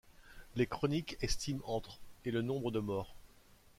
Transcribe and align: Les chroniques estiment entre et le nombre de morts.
Les 0.55 0.65
chroniques 0.65 1.15
estiment 1.21 1.61
entre 1.65 1.99
et 2.25 2.31
le 2.31 2.41
nombre 2.41 2.71
de 2.71 2.79
morts. 2.79 3.13